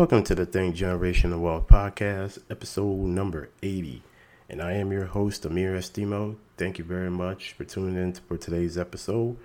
[0.00, 4.02] Welcome to the Think Generational Wealth Podcast, episode number 80.
[4.48, 6.36] And I am your host, Amir Estimo.
[6.56, 9.36] Thank you very much for tuning in for today's episode.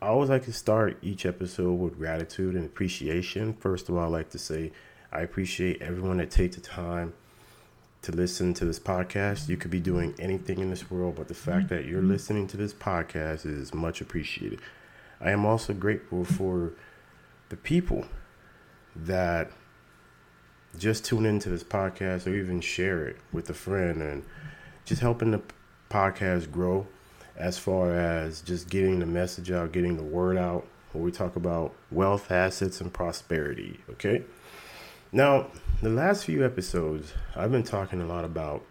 [0.00, 3.54] I always like to start each episode with gratitude and appreciation.
[3.54, 4.70] First of all, I'd like to say
[5.10, 7.12] I appreciate everyone that takes the time
[8.02, 9.48] to listen to this podcast.
[9.48, 12.56] You could be doing anything in this world, but the fact that you're listening to
[12.56, 14.60] this podcast is much appreciated.
[15.20, 16.74] I am also grateful for
[17.48, 18.04] the people
[18.94, 19.50] that
[20.76, 24.24] just tune into this podcast or even share it with a friend and
[24.84, 25.42] just helping the
[25.90, 26.86] podcast grow
[27.36, 31.36] as far as just getting the message out, getting the word out where we talk
[31.36, 33.80] about wealth, assets, and prosperity.
[33.90, 34.24] Okay.
[35.12, 35.46] Now,
[35.80, 38.64] the last few episodes, I've been talking a lot about,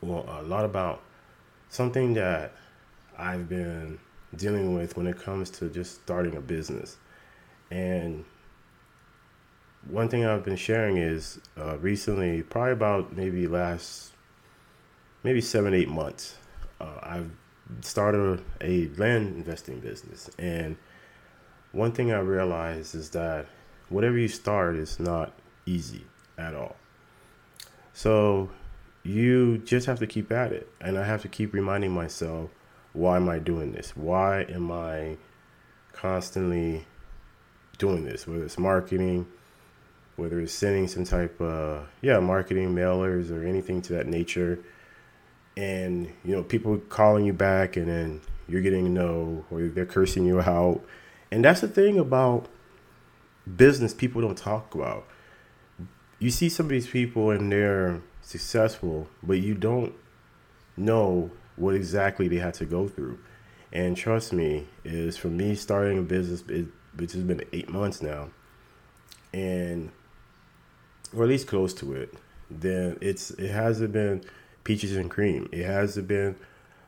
[0.00, 1.02] well, a lot about
[1.68, 2.52] something that
[3.16, 3.98] I've been
[4.36, 6.96] dealing with when it comes to just starting a business.
[7.70, 8.24] And
[9.88, 14.12] one thing I've been sharing is uh, recently, probably about maybe last,
[15.22, 16.36] maybe seven, eight months,
[16.80, 17.30] uh, I've
[17.80, 20.30] started a land investing business.
[20.38, 20.76] And
[21.72, 23.46] one thing I realized is that
[23.88, 25.32] whatever you start is not
[25.66, 26.04] easy
[26.36, 26.76] at all.
[27.92, 28.50] So
[29.02, 30.68] you just have to keep at it.
[30.80, 32.50] And I have to keep reminding myself,
[32.92, 33.96] why am I doing this?
[33.96, 35.16] Why am I
[35.92, 36.86] constantly
[37.78, 38.26] doing this?
[38.26, 39.26] Whether it's marketing,
[40.20, 44.58] whether it's sending some type of yeah marketing mailers or anything to that nature.
[45.56, 50.26] And you know people calling you back and then you're getting no or they're cursing
[50.26, 50.82] you out.
[51.30, 52.48] And that's the thing about
[53.56, 55.06] business people don't talk about.
[56.18, 59.94] You see some of these people and they're successful but you don't
[60.76, 63.18] know what exactly they had to go through.
[63.72, 68.28] And trust me is for me starting a business which has been eight months now.
[69.32, 69.90] And
[71.14, 72.14] or at least close to it,
[72.50, 74.24] then it's it hasn't been
[74.64, 75.48] peaches and cream.
[75.52, 76.36] It hasn't been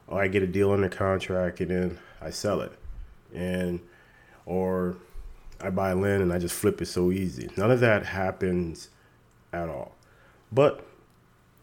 [0.09, 2.73] oh I get a deal under contract and then I sell it.
[3.35, 3.81] And
[4.47, 4.97] or
[5.61, 7.49] I buy land and I just flip it so easy.
[7.57, 8.89] None of that happens
[9.53, 9.93] at all.
[10.51, 10.85] But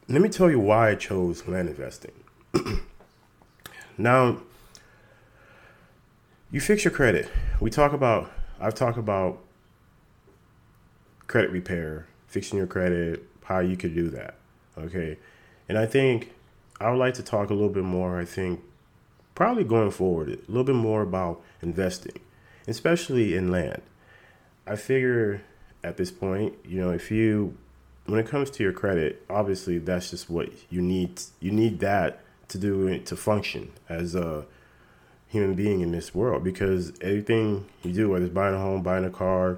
[0.08, 2.12] let me tell you why I chose land investing.
[3.97, 4.38] now,
[6.52, 7.30] you fix your credit.
[7.59, 9.40] We talk about, I've talked about
[11.28, 14.35] credit repair fixing your credit, how you could do that.
[14.78, 15.17] Okay.
[15.67, 16.31] And I think
[16.79, 18.62] I would like to talk a little bit more, I think,
[19.35, 22.19] probably going forward, a little bit more about investing,
[22.67, 23.81] especially in land.
[24.66, 25.41] I figure
[25.84, 27.57] at this point, you know, if you,
[28.06, 31.22] when it comes to your credit, obviously that's just what you need.
[31.40, 34.46] You need that to do it to function as a
[35.28, 39.06] human being in this world because everything you do, whether it's buying a home, buying
[39.06, 39.57] a car,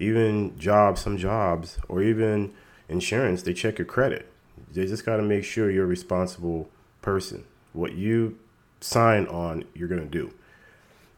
[0.00, 2.52] even jobs, some jobs, or even
[2.88, 4.26] insurance, they check your credit.
[4.72, 6.68] They just got to make sure you're a responsible
[7.02, 7.44] person.
[7.72, 8.38] What you
[8.80, 10.32] sign on, you're going to do.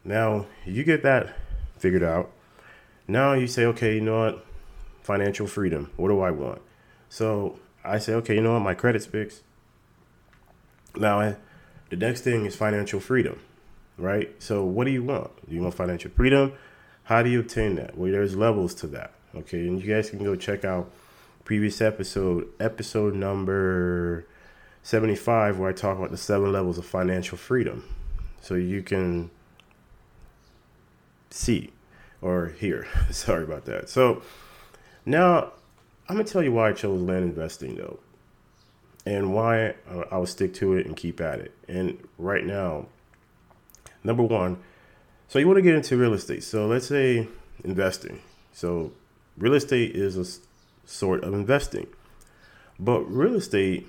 [0.03, 1.35] Now, you get that
[1.77, 2.31] figured out.
[3.07, 4.45] Now you say, okay, you know what?
[5.01, 5.91] Financial freedom.
[5.95, 6.61] What do I want?
[7.09, 8.61] So I say, okay, you know what?
[8.61, 9.43] My credit's fixed.
[10.95, 11.35] Now, I,
[11.89, 13.39] the next thing is financial freedom,
[13.97, 14.31] right?
[14.39, 15.31] So, what do you want?
[15.47, 16.53] Do you want financial freedom?
[17.05, 17.97] How do you obtain that?
[17.97, 19.11] Well, there's levels to that.
[19.35, 20.91] Okay, and you guys can go check out
[21.43, 24.25] previous episode, episode number
[24.83, 27.83] 75, where I talk about the seven levels of financial freedom.
[28.41, 29.31] So you can
[31.29, 31.71] see
[32.21, 32.87] or hear.
[33.11, 33.89] Sorry about that.
[33.89, 34.21] So
[35.05, 35.51] now
[36.07, 37.99] I'm going to tell you why I chose land investing, though,
[39.05, 39.75] and why
[40.11, 41.53] I will stick to it and keep at it.
[41.67, 42.87] And right now,
[44.03, 44.57] number one,
[45.33, 46.43] so you want to get into real estate.
[46.43, 47.27] So let's say
[47.63, 48.21] investing.
[48.51, 48.91] So
[49.35, 51.87] real estate is a sort of investing.
[52.79, 53.87] But real estate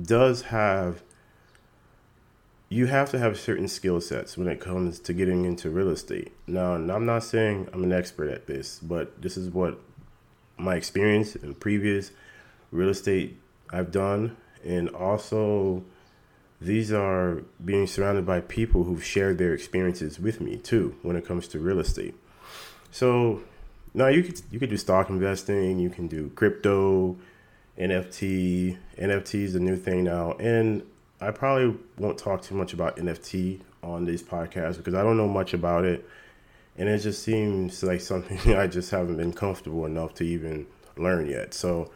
[0.00, 1.02] does have
[2.68, 6.32] you have to have certain skill sets when it comes to getting into real estate.
[6.46, 9.80] Now, I'm not saying I'm an expert at this, but this is what
[10.58, 12.12] my experience in previous
[12.70, 13.36] real estate
[13.68, 15.82] I've done and also
[16.64, 21.26] these are being surrounded by people who've shared their experiences with me too when it
[21.26, 22.14] comes to real estate.
[22.90, 23.42] So
[23.92, 27.16] now you could you could do stock investing, you can do crypto,
[27.78, 28.78] NFT.
[28.98, 30.82] NFT is a new thing now, and
[31.20, 35.28] I probably won't talk too much about NFT on this podcast because I don't know
[35.28, 36.08] much about it,
[36.76, 40.66] and it just seems like something I just haven't been comfortable enough to even
[40.96, 41.52] learn yet.
[41.54, 41.90] So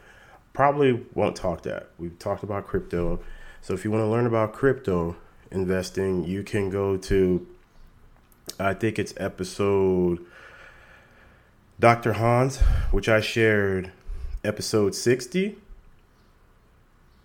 [0.52, 1.90] probably won't talk that.
[1.98, 3.20] We've talked about crypto.
[3.68, 5.14] So if you want to learn about crypto
[5.50, 7.46] investing, you can go to
[8.58, 10.24] I think it's episode
[11.78, 12.14] Dr.
[12.14, 12.60] Hans,
[12.92, 13.92] which I shared
[14.42, 15.58] episode 60,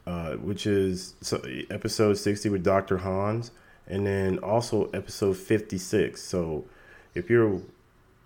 [0.06, 2.98] uh, which is so, episode 60 with Dr.
[2.98, 3.52] Hans,
[3.88, 6.22] and then also episode 56.
[6.22, 6.66] So
[7.16, 7.62] if you're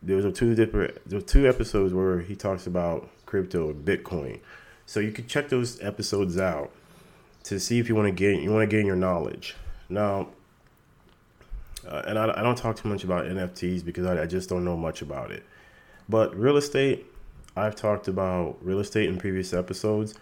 [0.02, 4.40] there was two different there were two episodes where he talks about crypto and Bitcoin.
[4.88, 6.72] So you can check those episodes out
[7.48, 9.56] to see if you want to gain you want to gain your knowledge.
[9.90, 10.28] Now,
[11.88, 14.66] uh, and I, I, don't talk too much about NFTs because I, I just don't
[14.66, 15.46] know much about it.
[16.10, 17.06] But real estate,
[17.56, 20.16] I've talked about real estate in previous episodes.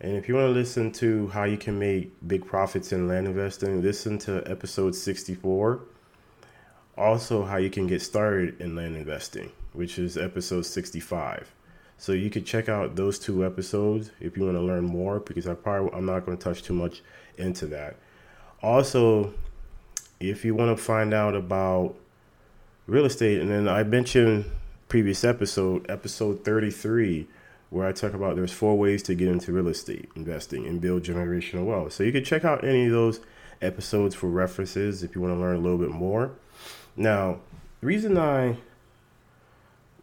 [0.00, 3.26] And if you want to listen to how you can make big profits in land
[3.26, 5.80] investing, listen to episode 64.
[6.96, 11.52] Also, how you can get started in land investing, which is episode 65.
[11.98, 15.48] So you could check out those two episodes if you want to learn more because
[15.48, 17.02] I probably I'm not going to touch too much
[17.36, 17.96] into that.
[18.62, 19.34] Also,
[20.20, 21.96] if you want to find out about
[22.86, 24.46] real estate, and then I mentioned
[24.88, 27.26] previous episode, episode 33,
[27.70, 31.02] where I talk about there's four ways to get into real estate investing and build
[31.02, 31.92] generational wealth.
[31.92, 33.20] So you can check out any of those
[33.60, 36.30] episodes for references if you want to learn a little bit more.
[36.96, 37.40] Now,
[37.80, 38.56] the reason I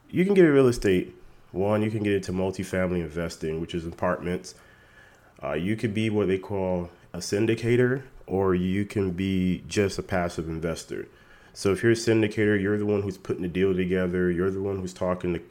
[0.09, 1.14] you can get a real estate
[1.56, 4.56] one, you can get into multifamily investing, which is apartments.
[5.42, 10.04] Uh, you could be what they call a syndicator, or you can be just a
[10.04, 11.07] passive investor.
[11.54, 14.62] So if you're a syndicator, you're the one who's putting the deal together, you're the
[14.62, 15.42] one who's talking to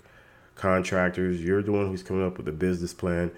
[0.54, 3.30] contractors, you're the one who's coming up with a business plan.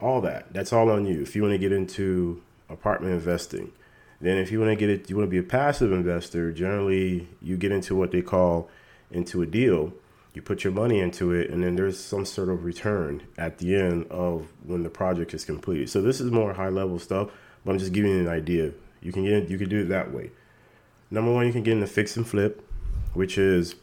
[0.00, 0.52] All that.
[0.52, 1.20] That's all on you.
[1.20, 3.72] If you want to get into apartment investing,
[4.20, 6.52] then if you want to get it, you want to be a passive investor.
[6.52, 8.70] Generally, you get into what they call
[9.10, 9.92] into a deal
[10.32, 13.74] you put your money into it and then there's some sort of return at the
[13.74, 17.30] end of when the project is completed so this is more high level stuff
[17.64, 18.72] but i'm just giving you an idea.
[19.02, 20.30] You can get you can do it that way.
[21.10, 22.66] Number one you can get in the fix and flip
[23.14, 23.74] which is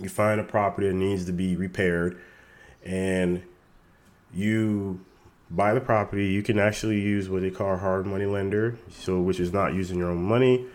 [0.00, 2.18] you find a property that needs to be repaired
[2.84, 3.42] and
[4.32, 5.00] you
[5.50, 6.26] buy the property.
[6.26, 9.98] You can actually use what they call hard money lender so which is not using
[9.98, 10.66] your own money.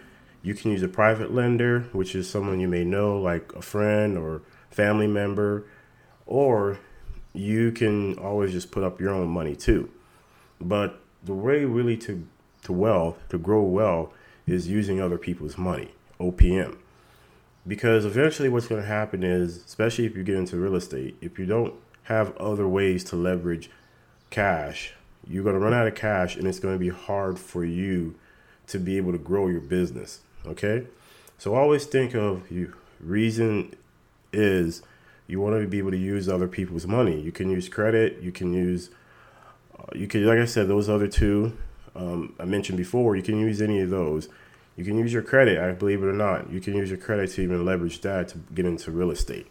[0.43, 4.17] You can use a private lender which is someone you may know like a friend
[4.17, 4.41] or
[4.77, 5.65] family member,
[6.27, 6.77] or
[7.33, 9.89] you can always just put up your own money too.
[10.61, 12.27] But the way really to
[12.63, 14.13] to wealth, to grow well,
[14.45, 15.89] is using other people's money,
[16.19, 16.77] OPM.
[17.65, 21.39] Because eventually what's going to happen is, especially if you get into real estate, if
[21.39, 23.69] you don't have other ways to leverage
[24.29, 24.93] cash,
[25.27, 28.15] you're going to run out of cash and it's going to be hard for you
[28.67, 30.21] to be able to grow your business.
[30.45, 30.87] Okay?
[31.37, 33.75] So always think of you reason
[34.33, 34.81] is
[35.27, 37.19] you want to be able to use other people's money.
[37.19, 38.21] You can use credit.
[38.21, 38.89] You can use,
[39.77, 41.57] uh, you can, like I said, those other two
[41.95, 43.15] um, I mentioned before.
[43.15, 44.29] You can use any of those.
[44.75, 45.57] You can use your credit.
[45.57, 48.37] I believe it or not, you can use your credit to even leverage that to
[48.53, 49.47] get into real estate.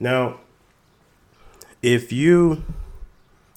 [0.00, 0.40] Now,
[1.82, 2.64] if you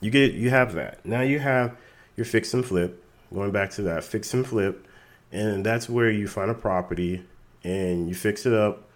[0.01, 1.75] you get you have that now you have
[2.16, 3.04] your fix and flip.
[3.34, 4.88] Going back to that fix and flip,
[5.32, 7.24] and that's where you find a property
[7.63, 8.89] and you fix it up.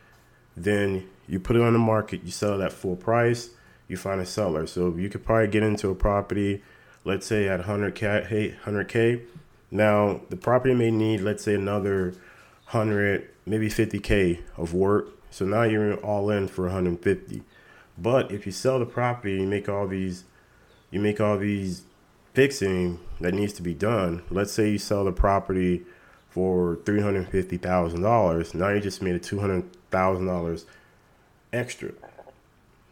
[0.57, 3.51] Then you put it on the market, you sell it at full price,
[3.87, 4.67] you find a seller.
[4.67, 6.63] So you could probably get into a property,
[7.03, 9.25] let's say at 100k, hey, 100k.
[9.71, 12.11] Now the property may need, let's say, another
[12.71, 15.09] 100, maybe 50k of work.
[15.29, 17.43] So now you're all in for 150.
[17.97, 20.25] But if you sell the property, you make all these,
[20.91, 21.83] you make all these
[22.33, 24.23] fixing that needs to be done.
[24.29, 25.83] Let's say you sell the property
[26.29, 28.53] for three hundred fifty thousand dollars.
[28.55, 30.65] Now you just made a two hundred thousand dollars
[31.53, 31.91] extra.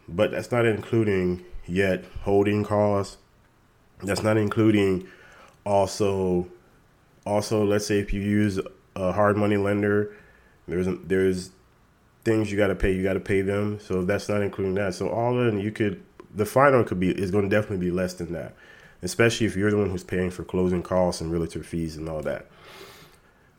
[0.08, 3.18] But that's not including yet holding costs.
[4.02, 5.06] That's not including
[5.64, 6.48] also
[7.24, 8.58] also let's say if you use
[8.96, 10.14] a hard money lender,
[10.66, 11.50] there's there's
[12.24, 12.92] things you got to pay.
[12.92, 13.78] You got to pay them.
[13.80, 14.94] So that's not including that.
[14.94, 16.02] So all in you could
[16.34, 18.54] the final could be is going to definitely be less than that,
[19.02, 22.22] especially if you're the one who's paying for closing costs and realtor fees and all
[22.22, 22.46] that.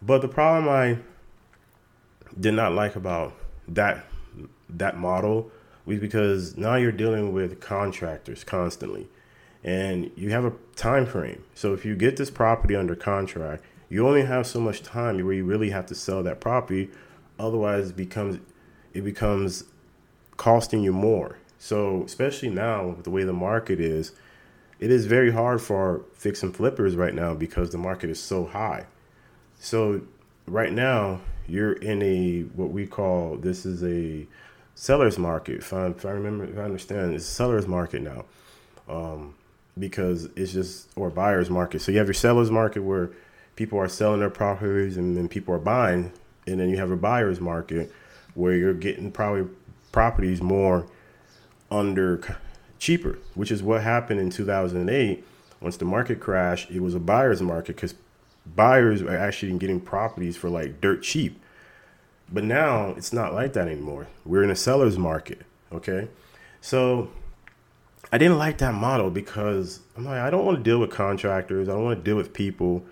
[0.01, 0.97] But the problem I
[2.37, 3.33] did not like about
[3.69, 4.05] that
[4.69, 5.51] that model
[5.85, 9.07] was because now you're dealing with contractors constantly
[9.63, 11.43] and you have a time frame.
[11.53, 15.33] So if you get this property under contract, you only have so much time where
[15.33, 16.89] you really have to sell that property.
[17.39, 18.39] Otherwise, it becomes
[18.93, 19.63] it becomes
[20.37, 21.37] costing you more.
[21.57, 24.11] So especially now with the way the market is,
[24.79, 28.45] it is very hard for fix and flippers right now because the market is so
[28.45, 28.85] high.
[29.59, 30.01] So
[30.45, 34.27] right now you're in a what we call this is a
[34.75, 35.59] seller's market.
[35.59, 38.25] If I, if I remember, if I understand, it's seller's market now,
[38.87, 39.35] um,
[39.77, 41.81] because it's just or buyer's market.
[41.81, 43.11] So you have your seller's market where
[43.55, 46.11] people are selling their properties and then people are buying,
[46.47, 47.91] and then you have a buyer's market
[48.33, 49.47] where you're getting probably
[49.91, 50.87] properties more
[51.69, 52.37] under
[52.79, 55.25] cheaper, which is what happened in 2008.
[55.61, 57.95] Once the market crashed, it was a buyer's market because
[58.55, 61.39] buyers are actually getting properties for like dirt cheap.
[62.31, 64.07] But now it's not like that anymore.
[64.25, 65.41] We're in a seller's market.
[65.71, 66.07] Okay.
[66.61, 67.09] So
[68.11, 71.67] I didn't like that model because I'm like, I don't want to deal with contractors.
[71.67, 72.83] I don't want to deal with people.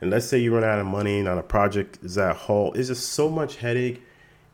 [0.00, 2.76] And let's say you run out of money and on a project is at halt.
[2.76, 4.02] It's just so much headache.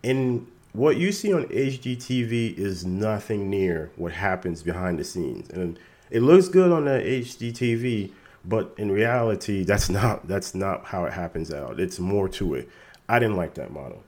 [0.05, 5.51] And what you see on HGTV is nothing near what happens behind the scenes.
[5.51, 5.79] And
[6.11, 8.13] it looks good on the HGTV,
[8.45, 11.81] but in reality, that's not that's not how it happens out.
[11.81, 12.69] It's more to it.
[13.09, 14.03] I didn't like that model.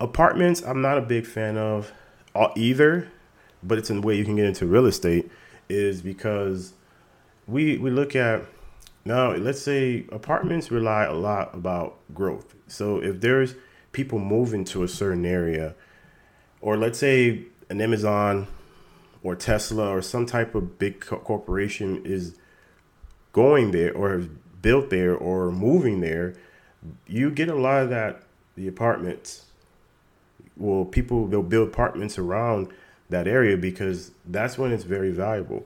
[0.00, 1.92] Apartments, I'm not a big fan of
[2.34, 3.08] uh, either,
[3.62, 5.30] but it's a way you can get into real estate
[5.68, 6.72] is because
[7.46, 8.42] we we look at
[9.04, 12.54] now let's say apartments rely a lot about growth.
[12.66, 13.54] So if there's
[13.92, 15.74] people moving to a certain area
[16.60, 18.46] or let's say an Amazon
[19.22, 22.36] or Tesla or some type of big co- corporation is
[23.32, 24.18] going there or
[24.62, 26.34] built there or moving there,
[27.06, 28.22] you get a lot of that
[28.56, 29.46] the apartments.
[30.58, 32.68] Well, people they'll build apartments around
[33.08, 35.64] that area because that's when it's very valuable.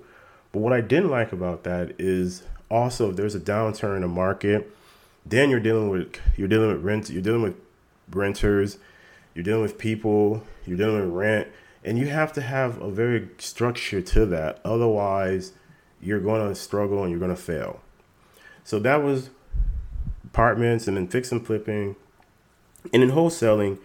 [0.53, 4.09] But what I didn't like about that is also if there's a downturn in the
[4.09, 4.71] market,
[5.25, 7.57] then you're dealing with you're dealing with rent, you're dealing with
[8.11, 8.79] renters,
[9.35, 11.49] you're dealing with people, you're dealing with rent,
[11.85, 14.61] and you have to have a very structure to that.
[14.65, 15.53] Otherwise,
[16.01, 17.81] you're going to struggle and you're going to fail.
[18.65, 19.31] So that was
[20.25, 21.97] apartments and then fix and flipping.
[22.93, 23.79] And in wholesaling,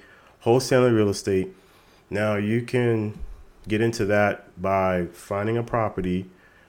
[0.48, 1.50] wholesaling real estate,
[2.10, 3.18] now you can
[3.68, 6.26] get into that by finding a property,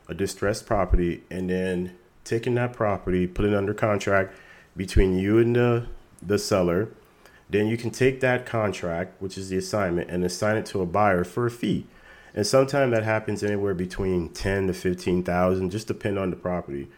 [0.08, 4.34] a distressed property, and then taking that property, put it under contract
[4.76, 5.86] between you and the,
[6.20, 6.88] the seller
[7.50, 10.86] then you can take that contract, which is the assignment, and assign it to a
[10.86, 11.86] buyer for a fee.
[12.34, 16.88] And sometimes that happens anywhere between ten to fifteen thousand, just depending on the property,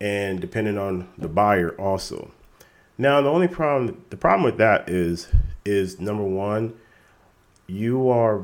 [0.00, 2.30] and depending on the buyer also.
[2.98, 5.28] Now the only problem, the problem with that is,
[5.64, 6.74] is number one,
[7.66, 8.42] you are,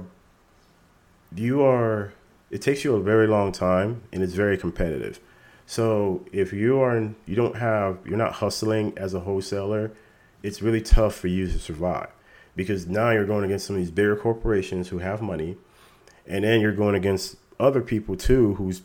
[1.35, 2.13] you are.
[2.51, 5.21] It takes you a very long time, and it's very competitive.
[5.67, 9.93] So if you are, you don't have, you're not hustling as a wholesaler
[10.43, 12.09] it's really tough for you to survive
[12.57, 15.57] because now you're going against some of these bigger corporations who have money,
[16.27, 18.83] and then you're going against other people too who's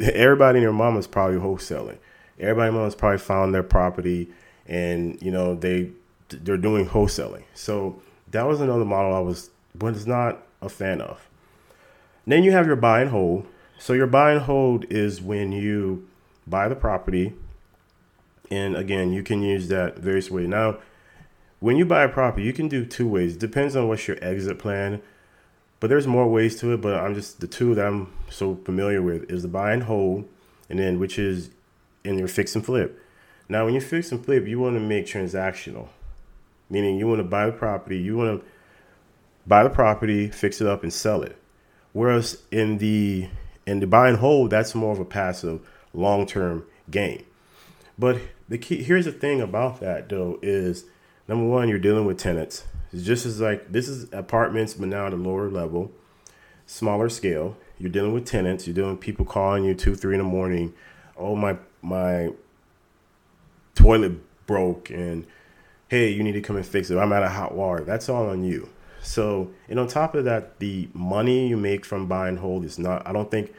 [0.00, 1.98] everybody in your mama's probably wholesaling.
[2.38, 4.28] Everybody in mama's probably found their property
[4.68, 5.90] and you know they
[6.28, 7.44] they're doing wholesaling.
[7.54, 11.28] So that was another model I was was not a fan of.
[12.26, 13.46] Then you have your buy and hold.
[13.78, 16.06] So your buy and hold is when you
[16.46, 17.34] buy the property
[18.50, 20.46] and again, you can use that various way.
[20.46, 20.78] Now,
[21.60, 23.34] when you buy a property, you can do two ways.
[23.34, 25.02] It depends on what's your exit plan,
[25.80, 26.80] but there's more ways to it.
[26.80, 30.28] But I'm just the two that I'm so familiar with is the buy and hold,
[30.70, 31.50] and then which is
[32.04, 33.00] in your fix and flip.
[33.48, 35.88] Now, when you fix and flip, you want to make transactional,
[36.68, 38.46] meaning you want to buy the property, you want to
[39.46, 41.36] buy the property, fix it up, and sell it.
[41.92, 43.28] Whereas in the
[43.66, 47.24] in the buy and hold, that's more of a passive, long term gain.
[47.98, 50.84] But the key here's the thing about that though is
[51.26, 52.64] number one, you're dealing with tenants.
[52.92, 55.90] It's just as like this is apartments, but now at a lower level,
[56.66, 57.56] smaller scale.
[57.78, 58.66] You're dealing with tenants.
[58.66, 60.74] You're dealing with people calling you two, three in the morning.
[61.16, 62.30] Oh my my
[63.78, 65.26] toilet broke and
[65.88, 66.98] hey, you need to come and fix it.
[66.98, 67.84] I'm out of hot water.
[67.84, 68.68] That's all on you.
[69.00, 72.78] So, and on top of that, the money you make from buy and hold is
[72.78, 73.54] not, I don't think,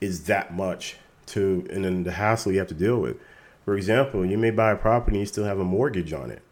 [0.00, 3.16] is that much to, and then the hassle you have to deal with.
[3.64, 6.42] For example, you may buy a property and you still have a mortgage on it.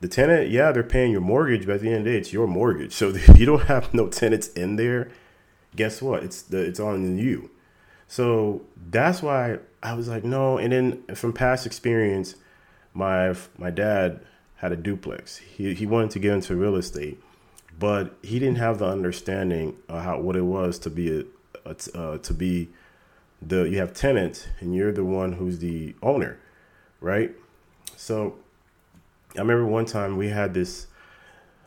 [0.00, 2.32] The tenant, yeah, they're paying your mortgage, but at the end of the day, it's
[2.32, 2.92] your mortgage.
[3.00, 5.10] So if you don't have no tenants in there,
[5.74, 6.22] guess what?
[6.22, 7.50] It's the it's on you.
[8.06, 10.56] So that's why I was like, no.
[10.58, 12.36] And then from past experience,
[12.94, 14.20] my my dad
[14.56, 15.36] had a duplex.
[15.36, 17.22] He he wanted to get into real estate,
[17.78, 21.24] but he didn't have the understanding of how what it was to be a,
[21.66, 22.70] a uh, to be
[23.42, 26.38] the you have tenants and you're the one who's the owner,
[27.00, 27.32] right?
[27.96, 28.36] So
[29.36, 30.86] I remember one time we had this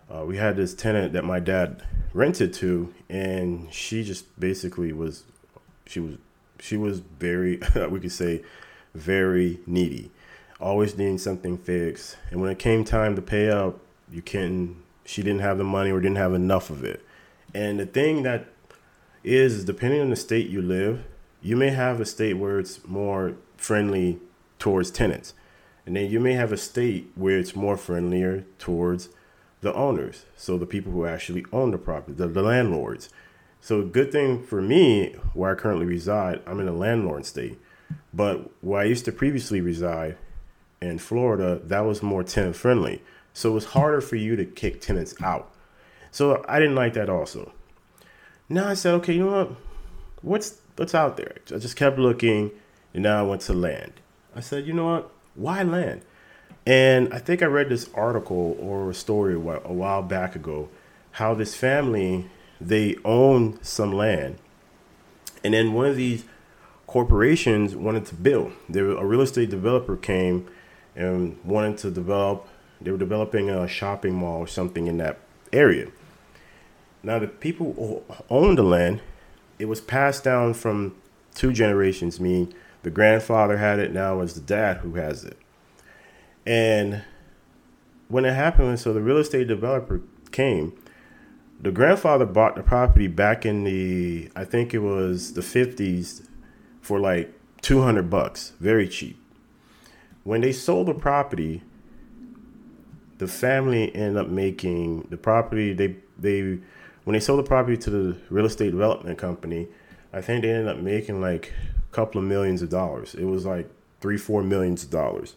[0.10, 1.84] uh, we had this tenant that my dad
[2.14, 5.24] rented to, and she just basically was
[5.86, 6.18] she was
[6.60, 7.60] she was very
[7.90, 8.44] we could say
[8.94, 10.12] very needy,
[10.60, 12.18] always needing something fixed.
[12.32, 13.80] And when it came time to pay up,
[14.12, 14.78] you can't.
[15.06, 17.06] She didn't have the money or didn't have enough of it.
[17.54, 18.48] And the thing that
[19.24, 21.06] is, depending on the state you live,
[21.42, 24.20] you may have a state where it's more friendly
[24.60, 25.34] towards tenants.
[25.86, 29.10] And then you may have a state where it's more friendlier towards
[29.62, 30.26] the owners.
[30.36, 33.10] So the people who actually own the property, the, the landlords.
[33.62, 37.60] So, good thing for me, where I currently reside, I'm in a landlord state.
[38.14, 40.18] But where I used to previously reside
[40.82, 43.02] in Florida, that was more tenant friendly.
[43.34, 45.52] So, it was harder for you to kick tenants out.
[46.12, 47.52] So, I didn't like that also.
[48.50, 49.52] Now I said, okay, you know what?
[50.22, 51.36] What's what's out there?
[51.54, 52.52] I just kept looking,
[52.94, 53.94] and now I went to land.
[54.36, 55.12] I said, you know what?
[55.36, 56.04] Why land?
[56.66, 60.70] And I think I read this article or a story a while back ago
[61.12, 64.38] how this family they own some land,
[65.44, 66.26] and then one of these
[66.88, 68.54] corporations wanted to build.
[68.68, 70.48] There, a real estate developer came
[70.96, 72.48] and wanted to develop.
[72.82, 75.20] They were developing a shopping mall or something in that
[75.52, 75.88] area.
[77.04, 79.02] Now, the people who owned the land,
[79.60, 80.96] it was passed down from
[81.36, 82.20] two generations.
[82.20, 83.92] Meaning, the grandfather had it.
[83.92, 85.38] Now it's the dad who has it.
[86.46, 87.04] And
[88.08, 90.74] when it happened, so the real estate developer came
[91.60, 96.28] the grandfather bought the property back in the I think it was the 50s
[96.82, 99.20] for like 200 bucks, very cheap.
[100.24, 101.64] When they sold the property,
[103.18, 106.60] the family ended up making the property they they
[107.04, 109.68] when they sold the property to the real estate development company,
[110.14, 113.16] I think they ended up making like a couple of millions of dollars.
[113.16, 113.70] It was like
[114.02, 115.36] 3 4 millions of dollars.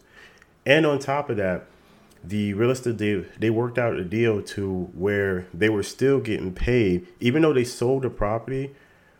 [0.65, 1.65] And on top of that,
[2.23, 6.53] the real estate they, they worked out a deal to where they were still getting
[6.53, 8.73] paid even though they sold the property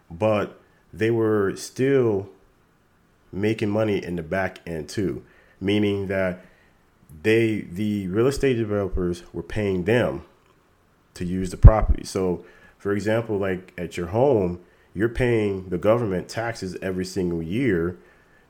[0.09, 0.59] but
[0.93, 2.29] they were still
[3.31, 5.23] making money in the back end too
[5.59, 6.43] meaning that
[7.23, 10.23] they the real estate developers were paying them
[11.13, 12.03] to use the property.
[12.03, 12.45] So
[12.77, 14.59] for example like at your home
[14.93, 17.97] you're paying the government taxes every single year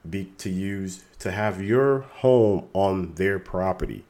[0.08, 4.04] be, to use to have your home on their property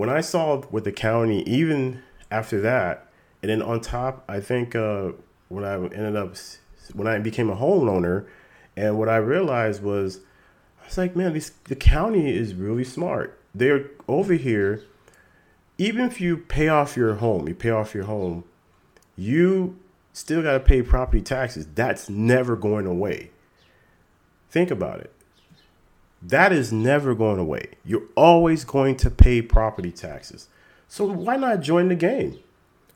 [0.00, 3.06] when I saw with the county, even after that,
[3.42, 5.12] and then on top, I think uh,
[5.48, 6.36] when I ended up
[6.94, 8.26] when I became a homeowner,
[8.78, 10.20] and what I realized was,
[10.80, 13.38] I was like, man, this, the county is really smart.
[13.54, 14.82] They're over here.
[15.76, 18.44] Even if you pay off your home, you pay off your home,
[19.16, 19.78] you
[20.14, 21.66] still got to pay property taxes.
[21.74, 23.32] That's never going away.
[24.48, 25.12] Think about it.
[26.22, 27.70] That is never going away.
[27.84, 30.48] You're always going to pay property taxes.
[30.86, 32.38] So why not join the game?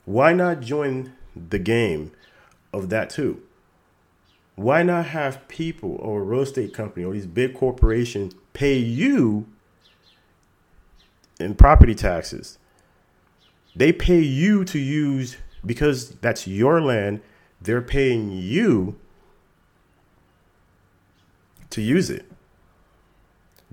[0.05, 2.11] Why not join the game
[2.71, 3.41] of that too?
[4.55, 9.47] Why not have people or a real estate company or these big corporations pay you
[11.39, 12.57] in property taxes?
[13.75, 17.21] They pay you to use because that's your land.
[17.59, 18.97] They're paying you
[21.71, 22.31] to use it.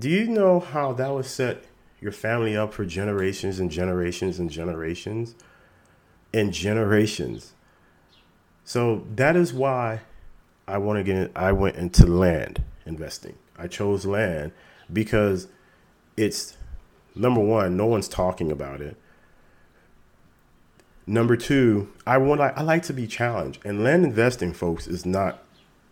[0.02, 1.62] Do you know how that would set
[2.00, 5.36] your family up for generations and generations and generations
[6.34, 7.52] and generations?
[8.64, 10.00] So that is why
[10.66, 11.30] I want to get.
[11.36, 13.36] I went into land investing.
[13.56, 14.50] I chose land
[14.92, 15.46] because
[16.16, 16.56] it's
[17.14, 17.76] number one.
[17.76, 18.96] No one's talking about it.
[21.06, 22.40] Number two, I want.
[22.40, 25.44] I like to be challenged, and land investing, folks, is not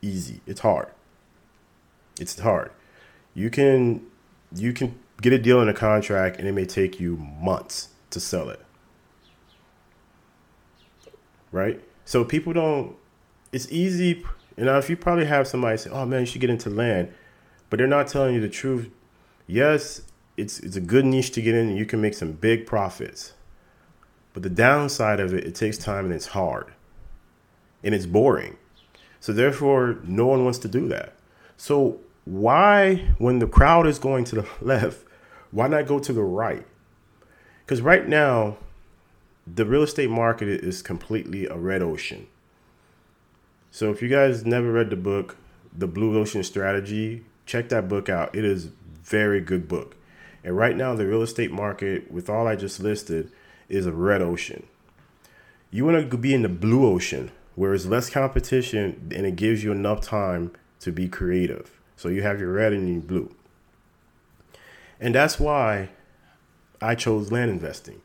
[0.02, 0.40] easy.
[0.48, 0.88] It's hard.
[2.18, 2.72] It's hard
[3.34, 4.06] you can
[4.54, 8.20] you can get a deal in a contract and it may take you months to
[8.20, 8.60] sell it.
[11.52, 11.80] Right?
[12.04, 12.96] So people don't
[13.52, 14.24] it's easy
[14.56, 17.12] you know if you probably have somebody say, "Oh man, you should get into land."
[17.70, 18.90] But they're not telling you the truth.
[19.46, 20.02] Yes,
[20.36, 23.32] it's it's a good niche to get in and you can make some big profits.
[24.34, 26.72] But the downside of it, it takes time and it's hard.
[27.82, 28.58] And it's boring.
[29.18, 31.14] So therefore, no one wants to do that.
[31.56, 35.04] So why, when the crowd is going to the left,
[35.50, 36.66] why not go to the right?
[37.64, 38.56] Because right now,
[39.46, 42.26] the real estate market is completely a red ocean.
[43.70, 45.36] So if you guys never read the book,
[45.76, 48.34] The Blue Ocean Strategy, check that book out.
[48.34, 48.70] It is
[49.04, 49.96] very good book.
[50.42, 53.30] And right now, the real estate market, with all I just listed,
[53.68, 54.66] is a red ocean.
[55.70, 59.62] You want to be in the blue ocean, where it's less competition and it gives
[59.62, 61.79] you enough time to be creative.
[62.00, 63.34] So you have your red and your blue.
[64.98, 65.90] And that's why
[66.80, 68.00] I chose land investing.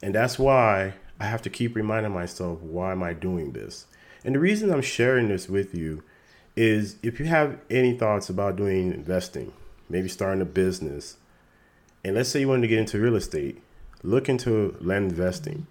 [0.00, 3.86] And that's why I have to keep reminding myself, why am I doing this?
[4.24, 6.04] And the reason I'm sharing this with you
[6.54, 9.52] is if you have any thoughts about doing investing,
[9.88, 11.16] maybe starting a business,
[12.04, 13.60] and let's say you wanted to get into real estate,
[14.04, 15.66] look into land investing.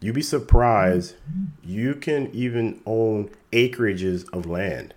[0.00, 1.16] You'd be surprised
[1.62, 4.94] you can even own acreages of land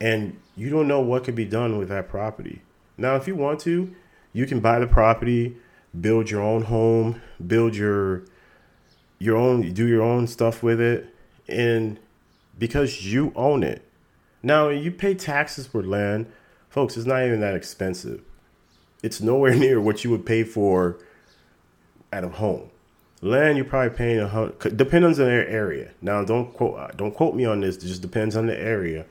[0.00, 2.62] and you don't know what could be done with that property.
[2.96, 3.94] Now, if you want to,
[4.32, 5.56] you can buy the property,
[5.98, 8.24] build your own home, build your
[9.18, 11.14] your own, do your own stuff with it,
[11.46, 11.98] and
[12.58, 13.82] because you own it.
[14.42, 16.26] Now you pay taxes for land,
[16.70, 16.96] folks.
[16.96, 18.22] It's not even that expensive.
[19.02, 20.98] It's nowhere near what you would pay for
[22.12, 22.70] at a home.
[23.22, 24.76] Land you're probably paying a hundred.
[24.76, 25.90] Depends on their area.
[26.00, 27.76] Now don't quote don't quote me on this.
[27.76, 29.04] It just depends on the area.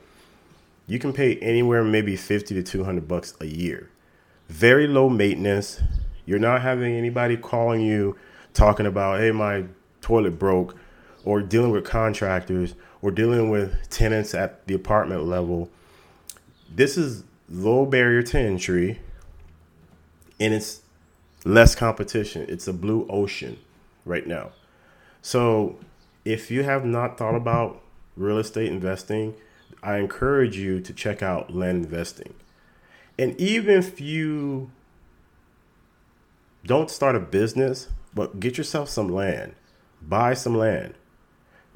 [0.90, 3.88] You can pay anywhere maybe fifty to two hundred bucks a year.
[4.48, 5.80] Very low maintenance.
[6.26, 8.16] You're not having anybody calling you
[8.54, 9.66] talking about hey my
[10.00, 10.74] toilet broke,
[11.24, 15.70] or dealing with contractors, or dealing with tenants at the apartment level.
[16.68, 18.98] This is low barrier to entry,
[20.40, 20.80] and it's
[21.44, 22.46] less competition.
[22.48, 23.60] It's a blue ocean
[24.04, 24.50] right now.
[25.22, 25.76] So,
[26.24, 27.80] if you have not thought about
[28.16, 29.36] real estate investing,
[29.82, 32.34] I encourage you to check out land investing.
[33.18, 34.70] And even if you
[36.64, 39.54] don't start a business, but get yourself some land,
[40.02, 40.94] buy some land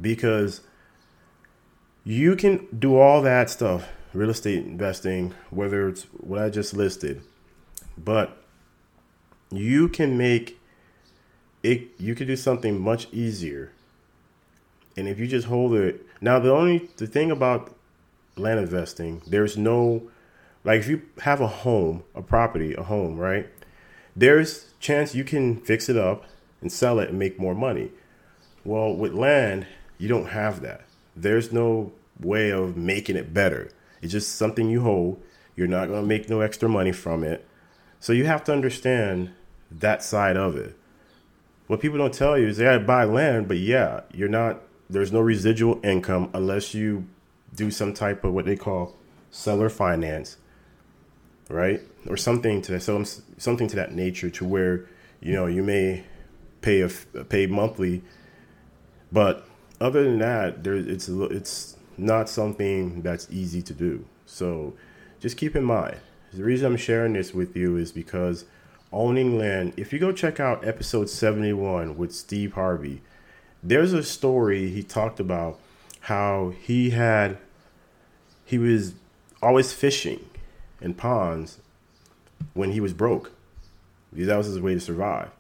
[0.00, 0.60] because
[2.04, 7.22] you can do all that stuff, real estate investing, whether it's what I just listed,
[7.96, 8.42] but
[9.50, 10.60] you can make
[11.62, 13.72] it you can do something much easier.
[14.96, 17.74] And if you just hold it now the only the thing about
[18.36, 20.10] land investing, there's no
[20.64, 23.48] like if you have a home, a property, a home, right?
[24.16, 26.24] There's chance you can fix it up
[26.60, 27.90] and sell it and make more money.
[28.64, 29.66] Well, with land,
[29.98, 30.82] you don't have that.
[31.14, 33.70] There's no way of making it better.
[34.00, 35.20] It's just something you hold.
[35.54, 37.46] You're not going to make no extra money from it.
[38.00, 39.32] So you have to understand
[39.70, 40.76] that side of it.
[41.66, 44.60] What people don't tell you is they gotta buy land, but yeah, you're not.
[44.90, 47.06] There's no residual income unless you
[47.54, 48.96] do some type of what they call
[49.30, 50.36] seller finance,
[51.48, 53.04] right, or something to some
[53.38, 54.86] something to that nature, to where
[55.20, 56.04] you know you may
[56.60, 58.02] pay a pay monthly,
[59.12, 59.46] but
[59.80, 64.04] other than that, there it's it's not something that's easy to do.
[64.26, 64.74] So
[65.20, 65.96] just keep in mind.
[66.32, 68.44] The reason I'm sharing this with you is because
[68.92, 69.74] owning land.
[69.76, 73.02] If you go check out episode 71 with Steve Harvey,
[73.62, 75.58] there's a story he talked about
[76.00, 77.38] how he had
[78.44, 78.94] he was
[79.42, 80.24] always fishing
[80.80, 81.58] in ponds
[82.52, 83.32] when he was broke.
[84.12, 85.30] Because that was his way to survive.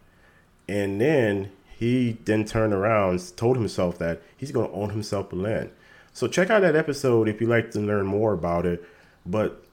[0.68, 5.36] And then he then turned around, told himself that he's going to own himself a
[5.36, 5.70] land.
[6.12, 8.84] So check out that episode if you'd like to learn more about it.
[9.26, 9.64] But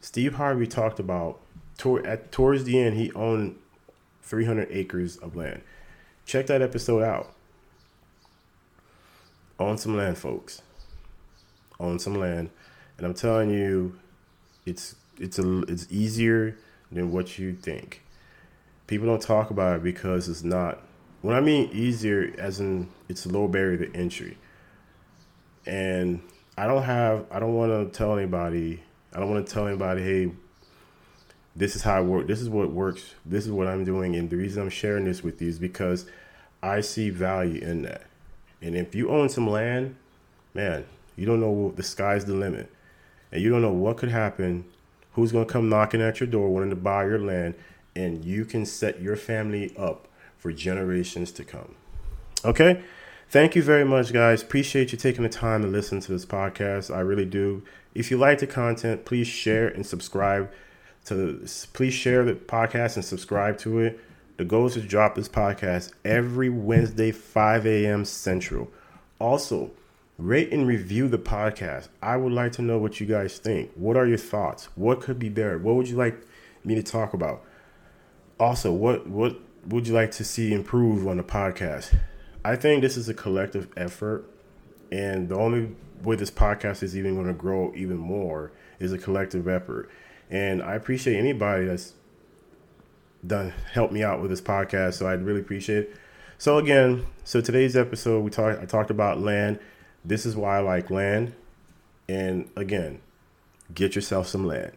[0.00, 1.38] Steve Harvey talked about
[2.04, 3.56] at, towards the end, he owned
[4.22, 5.62] 300 acres of land.
[6.26, 7.32] Check that episode out.
[9.58, 10.62] Own some land, folks.
[11.80, 12.50] Own some land,
[12.98, 13.98] and I'm telling you,
[14.66, 16.56] it's it's a it's easier
[16.92, 18.02] than what you think.
[18.86, 20.80] People don't talk about it because it's not.
[21.22, 24.36] When I mean easier, as in it's a low barrier to entry.
[25.66, 26.20] And
[26.56, 27.26] I don't have.
[27.30, 28.82] I don't want to tell anybody.
[29.12, 30.32] I don't want to tell anybody, hey,
[31.56, 32.26] this is how I work.
[32.26, 33.14] This is what works.
[33.24, 34.16] This is what I'm doing.
[34.16, 36.06] And the reason I'm sharing this with you is because
[36.62, 38.02] I see value in that.
[38.62, 39.96] And if you own some land,
[40.54, 40.84] man,
[41.20, 42.72] you don't know the sky's the limit.
[43.30, 44.64] And you don't know what could happen,
[45.12, 47.56] who's going to come knocking at your door wanting to buy your land,
[47.94, 51.74] and you can set your family up for generations to come.
[52.42, 52.82] Okay?
[53.28, 54.42] Thank you very much, guys.
[54.42, 56.92] Appreciate you taking the time to listen to this podcast.
[56.92, 57.64] I really do.
[57.94, 60.50] If you like the content, please share and subscribe
[61.04, 64.00] to please share the podcast and subscribe to it.
[64.38, 68.06] The goal is to drop this podcast every Wednesday, 5 a.m.
[68.06, 68.70] Central.
[69.18, 69.70] Also,
[70.20, 71.88] rate and review the podcast.
[72.02, 73.70] I would like to know what you guys think.
[73.74, 74.66] What are your thoughts?
[74.74, 75.58] What could be better?
[75.58, 76.22] What would you like
[76.62, 77.42] me to talk about?
[78.38, 81.94] Also, what what would you like to see improve on the podcast?
[82.44, 84.24] I think this is a collective effort,
[84.92, 88.98] and the only way this podcast is even going to grow even more is a
[88.98, 89.90] collective effort.
[90.30, 91.94] And I appreciate anybody that's
[93.26, 94.94] done helped me out with this podcast.
[94.94, 95.96] So I'd really appreciate it.
[96.38, 99.58] So again, so today's episode we talked I talked about land.
[100.04, 101.34] This is why I like land.
[102.08, 103.00] And again,
[103.74, 104.72] get yourself some land.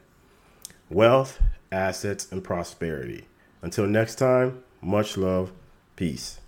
[0.90, 3.26] Wealth, assets, and prosperity.
[3.62, 5.52] Until next time, much love.
[5.96, 6.40] Peace.